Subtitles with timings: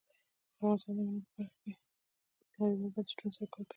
[0.53, 1.71] افغانستان د منی په برخه کې
[2.59, 3.67] نړیوالو بنسټونو سره کار کوي.